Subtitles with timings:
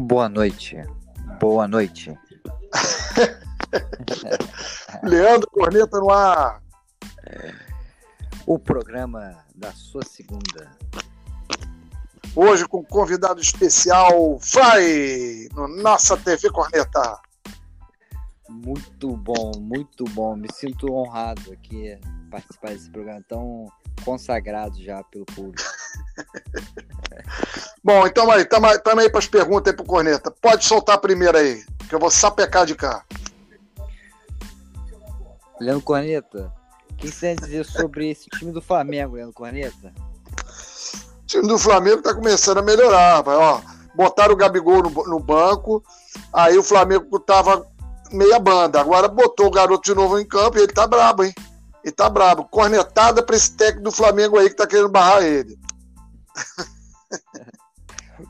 [0.00, 0.76] Boa noite.
[1.38, 2.18] Boa noite.
[5.04, 6.62] Leandro Corneta no ar.
[8.46, 10.74] O programa da sua segunda.
[12.34, 17.20] Hoje com convidado especial, Fly, no Nossa TV Corneta.
[18.48, 20.34] Muito bom, muito bom.
[20.34, 23.70] Me sinto honrado aqui participar desse programa tão
[24.02, 25.62] consagrado já pelo público.
[27.82, 30.30] Bom, então aí, tamo, tamo aí para as perguntas aí pro Corneta.
[30.30, 33.04] Pode soltar a primeira aí, que eu vou sapecar de cá.
[35.60, 36.52] Leandro Corneta,
[36.90, 39.92] o que você tem a dizer sobre esse time do Flamengo, Leandro Corneta?
[41.22, 43.38] O time do Flamengo tá começando a melhorar, rapaz.
[43.38, 43.62] Ó,
[43.94, 45.82] botaram o Gabigol no, no banco,
[46.32, 47.66] aí o Flamengo tava
[48.10, 48.80] meia banda.
[48.80, 51.34] Agora botou o garoto de novo em campo e ele tá brabo, hein?
[51.84, 52.44] Ele tá brabo.
[52.44, 55.58] Cornetada pra esse técnico do Flamengo aí que tá querendo barrar ele.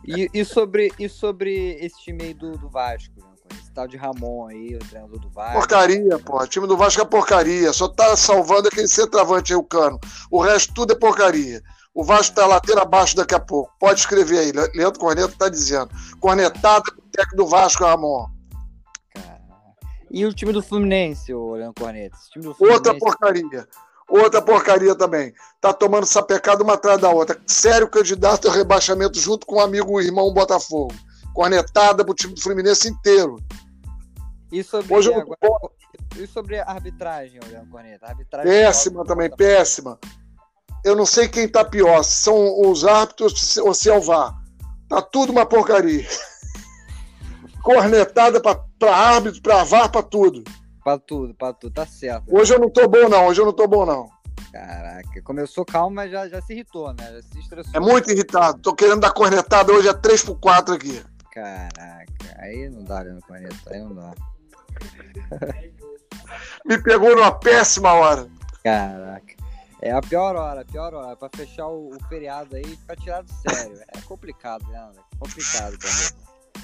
[0.04, 3.30] E, e, sobre, e sobre esse time aí do, do Vasco, né?
[3.58, 5.58] esse tal de Ramon aí, o treinador do Vasco.
[5.58, 6.42] Porcaria, pô.
[6.42, 7.72] O time do Vasco é porcaria.
[7.72, 9.98] Só tá salvando aquele centroavante aí, o cano.
[10.30, 11.62] O resto tudo é porcaria.
[11.92, 13.72] O Vasco tá lateira abaixo daqui a pouco.
[13.78, 14.52] Pode escrever aí.
[14.74, 15.90] Leandro Corneto tá dizendo.
[16.20, 18.26] Cornetada com o técnico do Vasco, Ramon.
[20.10, 22.16] E o time do Fluminense, o Leandro Corneto?
[22.58, 23.68] Outra porcaria.
[24.10, 25.32] Outra porcaria também.
[25.60, 27.40] Tá tomando sapecada uma atrás da outra.
[27.46, 30.92] Sério candidato ao rebaixamento junto com o amigo o irmão Botafogo.
[31.32, 33.36] Cornetada pro time do Fluminense inteiro.
[34.50, 35.38] E sobre, Hoje agora,
[36.16, 38.06] e sobre a arbitragem, Leandro Corneta?
[38.06, 39.96] Arbitragem péssima também, péssima.
[40.84, 44.34] Eu não sei quem tá pior, se são os árbitros ou se é o VAR.
[44.88, 46.04] Tá tudo uma porcaria.
[47.62, 50.42] Cornetada para árbitro, para VAR, para tudo.
[50.82, 52.34] Pra tudo, pra tudo, tá certo.
[52.34, 53.26] Hoje eu não tô bom, não.
[53.26, 54.08] Hoje eu não tô bom, não.
[54.52, 57.12] Caraca, começou calmo, mas já, já se irritou, né?
[57.12, 57.72] Já se estressou.
[57.74, 58.60] É muito irritado.
[58.60, 61.02] Tô querendo dar cornetada hoje a 3 por 4 aqui.
[61.32, 62.06] Caraca,
[62.38, 64.12] aí não dá, né, corneta, aí não dá.
[66.66, 68.28] Me pegou numa péssima hora.
[68.64, 69.34] Caraca.
[69.82, 71.16] É a pior hora, a pior hora.
[71.16, 73.78] Pra fechar o, o feriado aí ficar tirado sério.
[73.94, 75.00] É complicado, né, André?
[75.18, 76.10] Complicado também.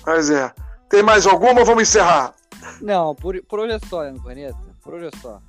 [0.04, 0.52] Pois é.
[0.88, 2.34] Tem mais alguma ou vamos encerrar?
[2.80, 4.58] Não, por, por hoje é só, Leandro Corneta.
[4.82, 5.40] Por hoje é só.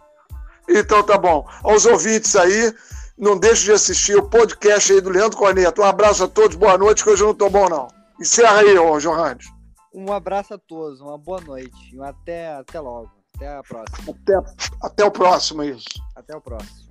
[0.69, 1.47] Então tá bom.
[1.63, 2.73] Aos ouvintes aí,
[3.17, 5.81] não deixe de assistir o podcast aí do Leandro Corneta.
[5.81, 7.87] Um abraço a todos, boa noite, que hoje eu não tô bom, não.
[8.19, 9.45] Encerra aí, ô Johannes.
[9.93, 11.99] Um abraço a todos, uma boa noite.
[12.01, 13.11] Até, até logo.
[13.35, 14.15] Até a próxima.
[14.23, 14.33] Até,
[14.81, 15.87] até o próximo, isso.
[16.15, 16.86] Até o próximo.